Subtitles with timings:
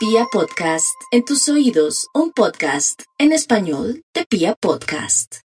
[0.00, 5.40] Pia Podcast, en tus oídos, un podcast en español de Pia Podcast.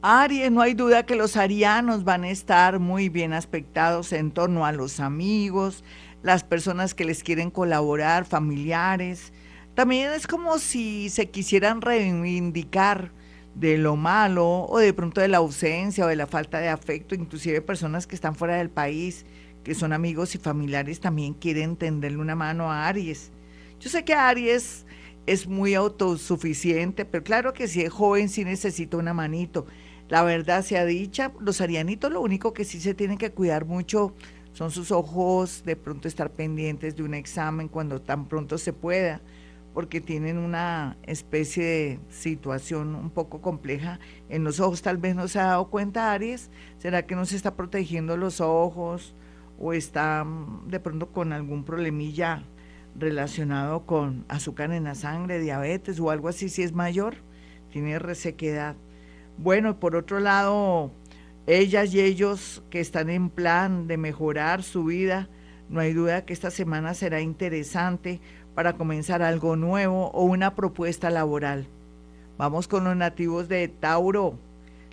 [0.00, 4.64] Aries, no hay duda que los arianos van a estar muy bien aspectados en torno
[4.64, 5.84] a los amigos,
[6.22, 9.34] las personas que les quieren colaborar, familiares.
[9.74, 13.12] También es como si se quisieran reivindicar
[13.54, 17.14] de lo malo o de pronto de la ausencia o de la falta de afecto,
[17.14, 19.26] inclusive personas que están fuera del país,
[19.62, 23.30] que son amigos y familiares, también quieren tenderle una mano a Aries.
[23.80, 24.86] Yo sé que Aries
[25.26, 29.66] es muy autosuficiente, pero claro que si es joven sí necesita una manito.
[30.08, 34.14] La verdad sea dicha, los arianitos lo único que sí se tienen que cuidar mucho
[34.52, 39.20] son sus ojos, de pronto estar pendientes de un examen cuando tan pronto se pueda
[39.74, 44.82] porque tienen una especie de situación un poco compleja en los ojos.
[44.82, 48.40] Tal vez no se ha dado cuenta Aries, ¿será que no se está protegiendo los
[48.40, 49.14] ojos
[49.56, 52.44] o está mm, de pronto con algún problemilla
[52.96, 57.16] relacionado con azúcar en la sangre, diabetes o algo así si es mayor?
[57.70, 58.76] Tiene resequedad.
[59.36, 60.90] Bueno, por otro lado,
[61.46, 65.28] ellas y ellos que están en plan de mejorar su vida,
[65.68, 68.20] no hay duda que esta semana será interesante
[68.54, 71.66] para comenzar algo nuevo o una propuesta laboral.
[72.36, 74.38] Vamos con los nativos de Tauro.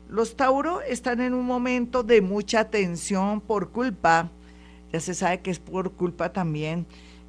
[0.07, 4.29] Los Tauro están en un momento de mucha tensión por culpa,
[4.93, 6.85] ya se sabe que es por culpa también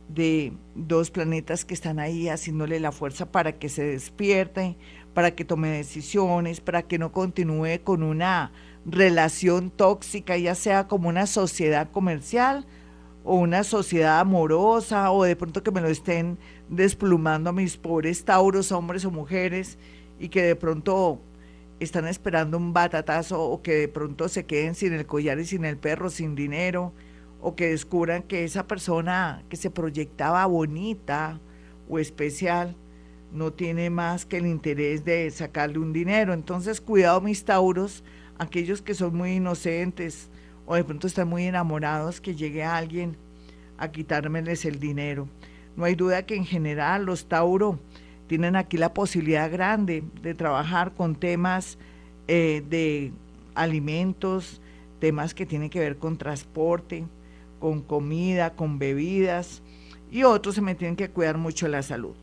[0.09, 4.77] de dos planetas que están ahí haciéndole la fuerza para que se despierte,
[5.15, 8.53] para que tome decisiones, para que no continúe con una
[8.85, 12.67] relación tóxica, ya sea como una sociedad comercial
[13.25, 18.25] o una sociedad amorosa o de pronto que me lo estén desplumando a mis pobres
[18.25, 19.79] tauros, hombres o mujeres,
[20.19, 21.21] y que de pronto
[21.81, 25.65] están esperando un batatazo o que de pronto se queden sin el collar y sin
[25.65, 26.93] el perro, sin dinero,
[27.41, 31.41] o que descubran que esa persona que se proyectaba bonita
[31.89, 32.75] o especial
[33.33, 36.33] no tiene más que el interés de sacarle un dinero.
[36.33, 38.03] Entonces, cuidado mis tauros,
[38.39, 40.29] aquellos que son muy inocentes,
[40.67, 43.17] o de pronto están muy enamorados que llegue alguien
[43.79, 45.29] a quitármeles el dinero.
[45.77, 47.79] No hay duda que en general los Tauro
[48.27, 51.79] tienen aquí la posibilidad grande de trabajar con temas
[52.27, 53.13] eh, de
[53.55, 54.61] alimentos,
[54.99, 57.05] temas que tienen que ver con transporte,
[57.59, 59.63] con comida, con bebidas
[60.11, 62.15] y otros se me tienen que cuidar mucho la salud.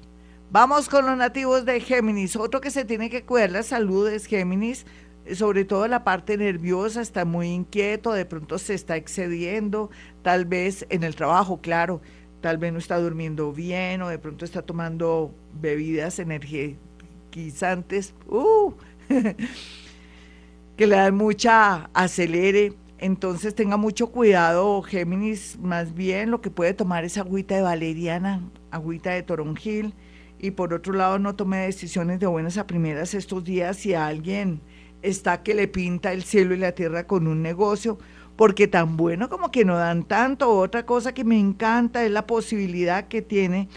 [0.52, 2.36] Vamos con los nativos de Géminis.
[2.36, 4.86] Otro que se tiene que cuidar la salud es Géminis
[5.32, 9.90] sobre todo la parte nerviosa, está muy inquieto, de pronto se está excediendo,
[10.22, 12.02] tal vez en el trabajo, claro,
[12.42, 18.74] tal vez no está durmiendo bien o de pronto está tomando bebidas energizantes, uh,
[20.78, 22.74] que le dan mucha acelere.
[23.04, 28.50] Entonces tenga mucho cuidado, Géminis, más bien lo que puede tomar es agüita de valeriana,
[28.72, 29.94] agüita de toronjil,
[30.40, 34.62] y por otro lado no tome decisiones de buenas a primeras estos días si alguien
[35.02, 37.98] está que le pinta el cielo y la tierra con un negocio,
[38.38, 40.50] porque tan bueno como que no dan tanto.
[40.58, 43.68] Otra cosa que me encanta es la posibilidad que tiene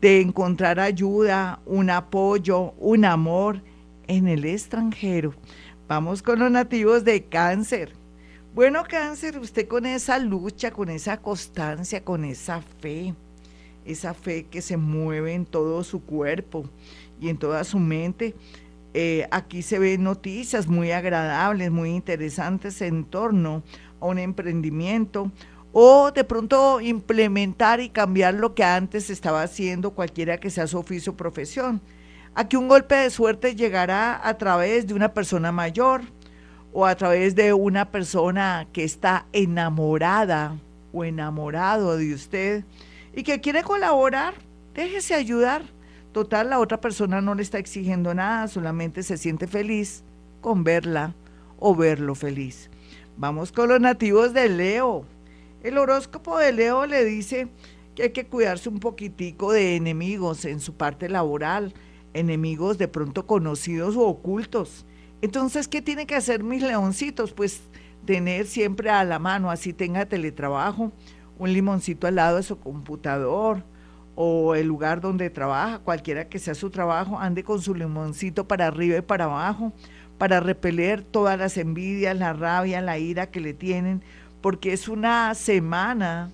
[0.00, 3.64] de encontrar ayuda, un apoyo, un amor
[4.06, 5.34] en el extranjero.
[5.88, 7.95] Vamos con los nativos de cáncer.
[8.56, 13.14] Bueno, cáncer, usted con esa lucha, con esa constancia, con esa fe,
[13.84, 16.64] esa fe que se mueve en todo su cuerpo
[17.20, 18.34] y en toda su mente,
[18.94, 23.62] eh, aquí se ven noticias muy agradables, muy interesantes en torno
[24.00, 25.30] a un emprendimiento
[25.72, 30.78] o de pronto implementar y cambiar lo que antes estaba haciendo cualquiera que sea su
[30.78, 31.82] oficio o profesión.
[32.34, 36.15] Aquí un golpe de suerte llegará a través de una persona mayor
[36.76, 40.58] o a través de una persona que está enamorada
[40.92, 42.64] o enamorado de usted
[43.14, 44.34] y que quiere colaborar.
[44.74, 45.62] Déjese ayudar
[46.16, 50.02] Total, la otra persona no le está exigiendo nada, solamente se siente feliz
[50.40, 51.12] con verla
[51.58, 52.70] o verlo feliz.
[53.18, 55.04] Vamos con los nativos de Leo.
[55.62, 57.48] El horóscopo de Leo le dice
[57.94, 61.74] que hay que cuidarse un poquitico de enemigos en su parte laboral,
[62.14, 64.86] enemigos de pronto conocidos o ocultos.
[65.22, 67.32] Entonces, ¿qué tiene que hacer mis leoncitos?
[67.32, 67.62] Pues
[68.04, 70.92] tener siempre a la mano, así tenga teletrabajo,
[71.38, 73.62] un limoncito al lado de su computador,
[74.14, 78.66] o el lugar donde trabaja, cualquiera que sea su trabajo, ande con su limoncito para
[78.66, 79.72] arriba y para abajo,
[80.16, 84.02] para repeler todas las envidias, la rabia, la ira que le tienen,
[84.40, 86.30] porque es una semana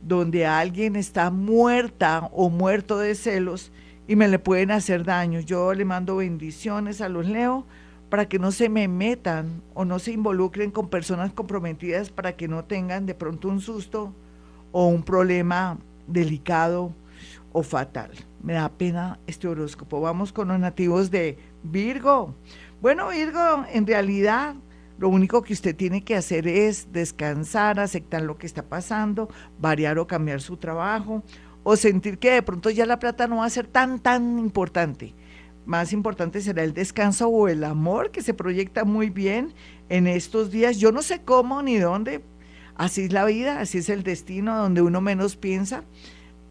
[0.00, 3.70] donde alguien está muerta o muerto de celos
[4.08, 5.40] y me le pueden hacer daño.
[5.40, 7.66] Yo le mando bendiciones a los Leo
[8.08, 12.48] para que no se me metan o no se involucren con personas comprometidas para que
[12.48, 14.12] no tengan de pronto un susto
[14.72, 16.92] o un problema delicado
[17.52, 18.10] o fatal.
[18.42, 20.00] Me da pena este horóscopo.
[20.00, 22.34] Vamos con los nativos de Virgo.
[22.80, 24.54] Bueno, Virgo, en realidad
[24.98, 29.98] lo único que usted tiene que hacer es descansar, aceptar lo que está pasando, variar
[29.98, 31.22] o cambiar su trabajo,
[31.62, 35.14] o sentir que de pronto ya la plata no va a ser tan, tan importante.
[35.66, 39.52] Más importante será el descanso o el amor que se proyecta muy bien
[39.88, 40.78] en estos días.
[40.78, 42.22] Yo no sé cómo ni dónde.
[42.76, 45.82] Así es la vida, así es el destino, donde uno menos piensa,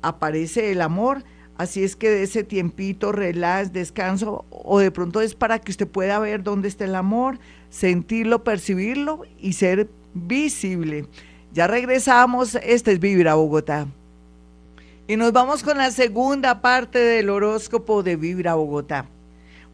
[0.02, 1.24] aparece el amor.
[1.58, 5.88] Así es que de ese tiempito, relax, descanso, o de pronto es para que usted
[5.88, 7.40] pueda ver dónde está el amor,
[7.70, 11.08] sentirlo, percibirlo y ser visible.
[11.54, 13.88] Ya regresamos, este es Vibra Bogotá.
[15.08, 19.06] Y nos vamos con la segunda parte del horóscopo de Vibra Bogotá.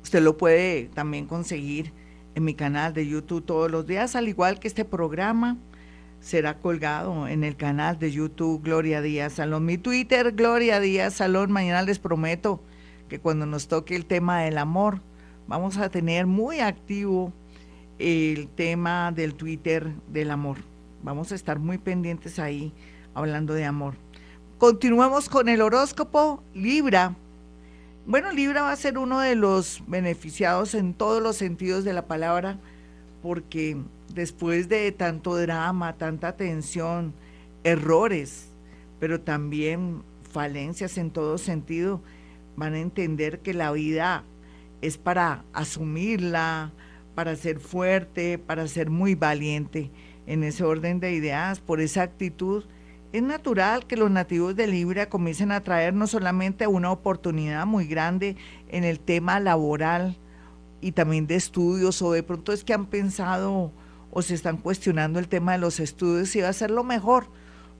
[0.03, 1.93] Usted lo puede también conseguir
[2.35, 5.55] en mi canal de YouTube todos los días, al igual que este programa
[6.19, 9.63] será colgado en el canal de YouTube Gloria Díaz Salón.
[9.63, 11.49] Mi Twitter, Gloria Díaz Salón.
[11.49, 12.61] Mañana les prometo
[13.07, 14.99] que cuando nos toque el tema del amor,
[15.47, 17.31] vamos a tener muy activo
[17.99, 20.57] el tema del Twitter del amor.
[21.03, 22.73] Vamos a estar muy pendientes ahí
[23.13, 23.95] hablando de amor.
[24.61, 27.15] Continuamos con el horóscopo Libra.
[28.05, 32.05] Bueno, Libra va a ser uno de los beneficiados en todos los sentidos de la
[32.05, 32.59] palabra
[33.23, 33.75] porque
[34.13, 37.15] después de tanto drama, tanta tensión,
[37.63, 38.49] errores,
[38.99, 41.99] pero también falencias en todo sentido,
[42.55, 44.25] van a entender que la vida
[44.83, 46.71] es para asumirla,
[47.15, 49.89] para ser fuerte, para ser muy valiente
[50.27, 52.63] en ese orden de ideas, por esa actitud.
[53.13, 57.85] Es natural que los nativos de Libra comiencen a traer no solamente una oportunidad muy
[57.85, 58.37] grande
[58.69, 60.15] en el tema laboral
[60.79, 63.73] y también de estudios, o de pronto es que han pensado
[64.11, 67.27] o se están cuestionando el tema de los estudios y va a ser lo mejor,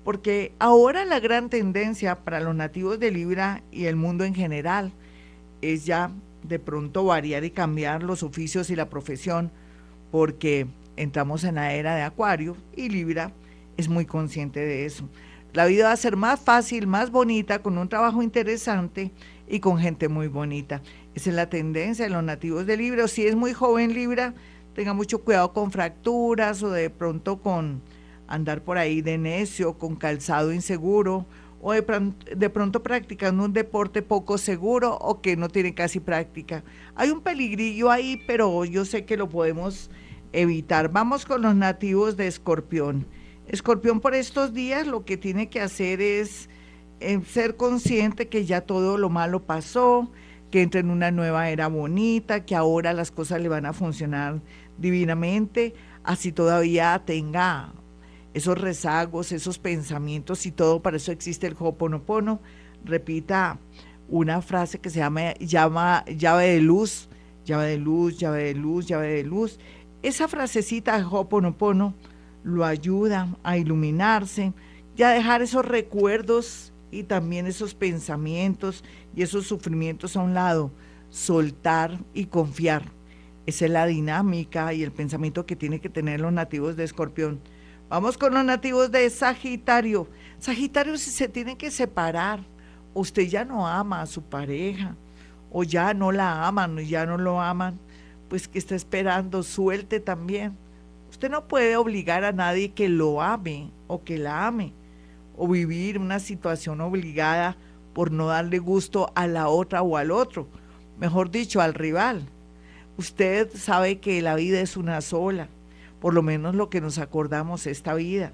[0.04, 4.92] porque ahora la gran tendencia para los nativos de Libra y el mundo en general
[5.62, 6.12] es ya
[6.44, 9.50] de pronto variar y cambiar los oficios y la profesión,
[10.12, 10.68] porque
[10.98, 13.32] entramos en la era de Acuario y Libra
[13.78, 15.10] es muy consciente de eso.
[15.54, 19.12] La vida va a ser más fácil, más bonita, con un trabajo interesante
[19.50, 20.82] y con gente muy bonita.
[21.14, 23.08] Esa es la tendencia de los nativos de Libra.
[23.10, 24.34] Si es muy joven Libra,
[24.74, 27.82] tenga mucho cuidado con fracturas o de pronto con
[28.28, 31.26] andar por ahí de necio, con calzado inseguro
[31.62, 36.64] o de, de, pronto practicando un deporte poco seguro o que no tiene casi práctica.
[36.96, 39.92] Hay un peligrillo ahí, pero yo sé que lo podemos
[40.32, 40.92] evitar.
[40.92, 43.06] Vamos con los nativos de Escorpión.
[43.52, 46.50] Escorpión por estos días lo que tiene que hacer es
[47.02, 50.10] eh, ser consciente que ya todo lo malo pasó,
[50.50, 54.42] que entra en una nueva era bonita, que ahora las cosas le van a funcionar
[54.78, 55.74] divinamente,
[56.06, 57.74] así todavía tenga
[58.34, 62.40] esos rezagos, esos pensamientos y todo, para eso existe el Ho'oponopono.
[62.86, 63.60] Repita
[64.08, 67.10] una frase que se llama, llave de luz,
[67.44, 69.60] llave de luz, llave de luz, llave de luz.
[70.04, 71.96] Esa frasecita Ho'oponopono
[72.44, 74.54] lo ayuda a iluminarse
[74.96, 78.84] y a dejar esos recuerdos y también esos pensamientos
[79.16, 80.72] y esos sufrimientos a un lado,
[81.10, 82.84] soltar y confiar.
[83.46, 87.40] Esa es la dinámica y el pensamiento que tienen que tener los nativos de Escorpión.
[87.90, 90.08] Vamos con los nativos de Sagitario.
[90.40, 92.46] Sagitario si se tiene que separar.
[92.94, 94.96] Usted ya no ama a su pareja
[95.52, 97.80] o ya no la aman o ya no lo aman,
[98.30, 100.58] pues que está esperando, suelte también.
[101.12, 104.74] Usted no puede obligar a nadie que lo ame o que la ame
[105.38, 107.58] o vivir una situación obligada
[107.94, 110.48] por no darle gusto a la otra o al otro,
[110.98, 112.24] mejor dicho, al rival.
[112.98, 115.50] Usted sabe que la vida es una sola,
[116.00, 118.32] por lo menos lo que nos acordamos esta vida,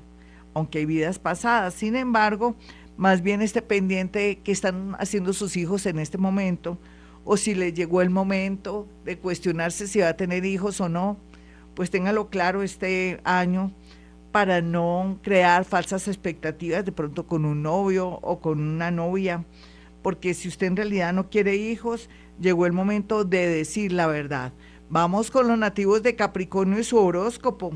[0.54, 1.74] aunque hay vidas pasadas.
[1.74, 2.56] Sin embargo,
[2.96, 6.78] más bien esté pendiente que están haciendo sus hijos en este momento,
[7.26, 11.18] o si le llegó el momento de cuestionarse si va a tener hijos o no,
[11.78, 13.72] pues téngalo claro este año
[14.32, 19.46] para no crear falsas expectativas de pronto con un novio o con una novia,
[20.02, 24.54] porque si usted en realidad no quiere hijos, llegó el momento de decir la verdad.
[24.90, 27.74] Vamos con los nativos de Capricornio y su horóscopo.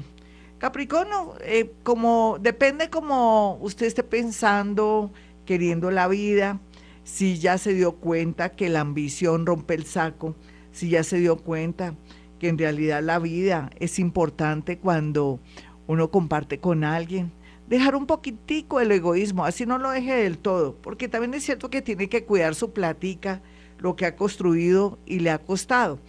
[0.57, 5.11] Capricornio, eh, como depende como usted esté pensando,
[5.45, 6.59] queriendo la vida,
[7.03, 10.33] si ya se dio cuenta que la ambición rompe el saco,
[10.71, 11.93] si ya se dio cuenta
[12.41, 15.39] que en realidad la vida es importante cuando
[15.85, 17.31] uno comparte con alguien.
[17.69, 21.69] Dejar un poquitico el egoísmo, así no lo deje del todo, porque también es cierto
[21.69, 23.43] que tiene que cuidar su platica,
[23.77, 25.99] lo que ha construido y le ha costado.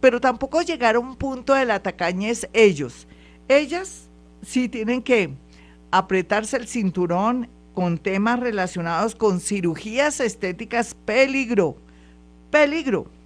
[0.00, 3.08] Pero tampoco llegar a un punto de la tacañez ellos.
[3.48, 4.08] Ellas
[4.42, 5.30] sí tienen que
[5.90, 11.76] apretarse el cinturón, con temas relacionados con cirugías estéticas, peligro,
[12.52, 13.17] peligro.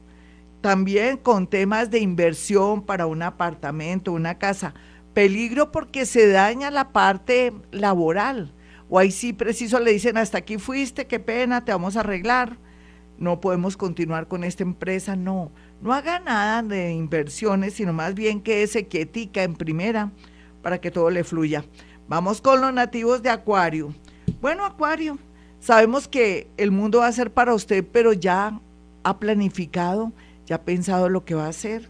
[0.63, 4.75] También con temas de inversión para un apartamento, una casa,
[5.13, 8.55] peligro porque se daña la parte laboral.
[8.89, 12.59] O ahí sí preciso le dicen, hasta aquí fuiste, qué pena, te vamos a arreglar.
[13.19, 15.51] No podemos continuar con esta empresa, no.
[15.81, 20.13] No haga nada de inversiones, sino más bien que se quietica en primera
[20.63, 21.65] para que todo le fluya.
[22.07, 23.93] Vamos con los nativos de Acuario.
[24.41, 25.19] Bueno, Acuario,
[25.59, 28.61] sabemos que el mundo va a ser para usted, pero ya
[29.03, 30.13] ha planificado,
[30.53, 31.89] ya ha pensado lo que va a hacer.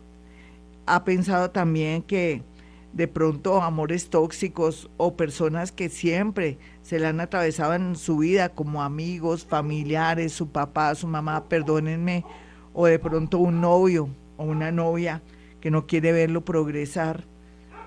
[0.87, 2.45] Ha pensado también que
[2.93, 8.51] de pronto amores tóxicos o personas que siempre se le han atravesado en su vida
[8.51, 12.25] como amigos, familiares, su papá, su mamá, perdónenme,
[12.73, 15.23] o de pronto un novio o una novia
[15.61, 17.25] que no quiere verlo progresar.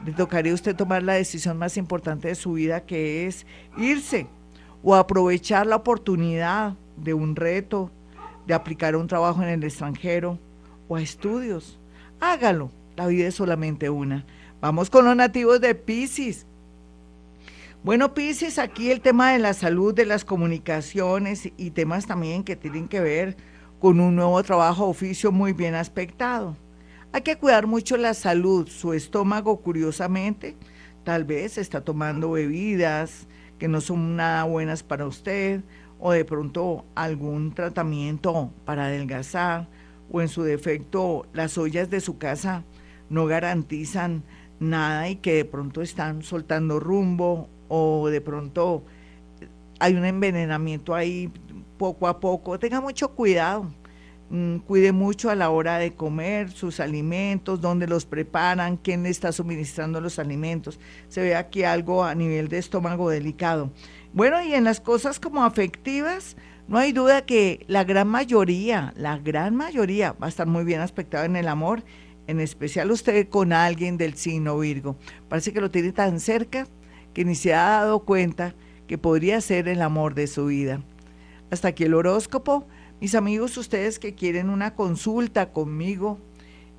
[0.06, 3.46] Le tocaría a usted tomar la decisión más importante de su vida que es
[3.78, 4.28] irse
[4.84, 7.92] o aprovechar la oportunidad de un reto,
[8.46, 10.38] de aplicar un trabajo en el extranjero
[10.88, 11.80] o a estudios.
[12.20, 14.26] Hágalo, la vida es solamente una.
[14.62, 16.46] Vamos con los nativos de Pisces.
[17.84, 22.56] Bueno, Pisces, aquí el tema de la salud, de las comunicaciones y temas también que
[22.56, 23.38] tienen que ver
[23.80, 26.58] con un nuevo trabajo oficio muy bien aspectado.
[27.12, 30.56] Hay que cuidar mucho la salud, su estómago, curiosamente,
[31.04, 33.28] tal vez está tomando bebidas
[33.60, 35.62] que no son nada buenas para usted,
[36.00, 39.68] o de pronto algún tratamiento para adelgazar,
[40.12, 42.64] o en su defecto las ollas de su casa
[43.10, 44.24] no garantizan
[44.60, 48.84] nada y que de pronto están soltando rumbo o de pronto
[49.80, 51.32] hay un envenenamiento ahí
[51.78, 52.58] poco a poco.
[52.60, 53.72] Tenga mucho cuidado.
[54.30, 59.10] Mm, cuide mucho a la hora de comer sus alimentos, dónde los preparan, quién le
[59.10, 60.80] está suministrando los alimentos.
[61.10, 63.72] Se ve aquí algo a nivel de estómago delicado.
[64.14, 69.18] Bueno, y en las cosas como afectivas, no hay duda que la gran mayoría, la
[69.20, 71.84] gran mayoría va a estar muy bien aspectado en el amor
[72.28, 74.98] en especial usted con alguien del signo Virgo.
[75.30, 76.68] Parece que lo tiene tan cerca
[77.14, 78.56] que ni se ha dado cuenta
[78.88, 80.82] que podría ser el amor de su vida.
[81.52, 82.68] Hasta aquí el horóscopo.
[83.00, 86.20] Mis amigos, ustedes que quieren una consulta conmigo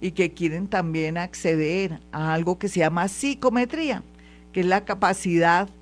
[0.01, 4.03] y que quieren también acceder a algo que se llama psicometría,
[4.53, 5.73] que es la capacidad de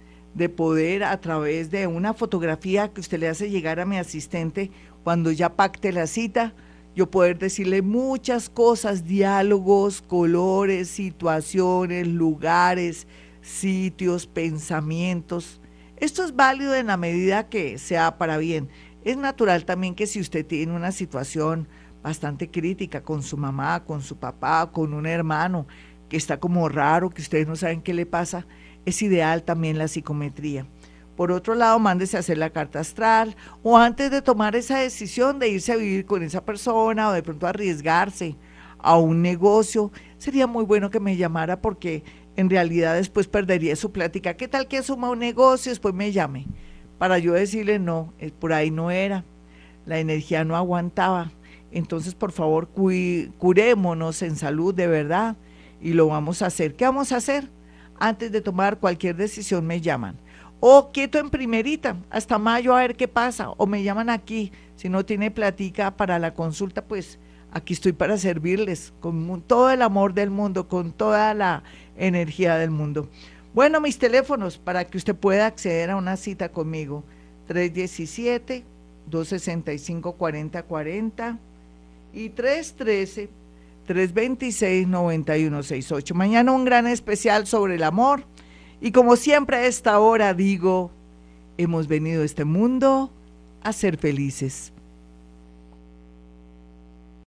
[0.49, 4.71] poder a través de una fotografía que usted le hace llegar a mi asistente
[5.05, 6.55] cuando ya pacte la cita,
[6.97, 13.07] yo poder decirle muchas cosas, diálogos, colores, situaciones, lugares,
[13.43, 15.61] sitios, pensamientos.
[15.97, 18.69] Esto es válido en la medida que sea para bien.
[19.05, 21.69] Es natural también que si usted tiene una situación
[22.03, 25.67] bastante crítica con su mamá, con su papá, con un hermano
[26.09, 28.47] que está como raro, que ustedes no saben qué le pasa,
[28.85, 30.67] es ideal también la psicometría.
[31.17, 35.39] Por otro lado, mándese a hacer la carta astral o antes de tomar esa decisión
[35.39, 38.37] de irse a vivir con esa persona o de pronto arriesgarse
[38.79, 42.03] a un negocio, sería muy bueno que me llamara porque
[42.37, 44.35] en realidad después perdería su plática.
[44.35, 45.71] ¿Qué tal que suma un negocio?
[45.71, 46.47] Después me llame.
[46.99, 49.25] Para yo decirle no, por ahí no era.
[49.87, 51.31] La energía no aguantaba.
[51.71, 52.69] Entonces, por favor,
[53.39, 55.37] curémonos en salud de verdad
[55.81, 56.75] y lo vamos a hacer.
[56.75, 57.51] ¿Qué vamos a hacer?
[57.99, 60.17] Antes de tomar cualquier decisión me llaman
[60.67, 64.89] o quieto en primerita, hasta mayo a ver qué pasa, o me llaman aquí, si
[64.89, 67.19] no tiene platica para la consulta, pues
[67.53, 71.65] aquí estoy para servirles con todo el amor del mundo, con toda la
[71.99, 73.11] energía del mundo.
[73.53, 77.05] Bueno, mis teléfonos para que usted pueda acceder a una cita conmigo,
[77.47, 78.65] 317
[79.11, 81.39] 265 4040
[82.15, 83.29] y 313
[83.87, 86.15] 326 9168.
[86.15, 88.25] Mañana un gran especial sobre el amor
[88.81, 90.91] y como siempre a esta hora digo,
[91.57, 93.11] hemos venido a este mundo
[93.63, 94.74] a ser felices.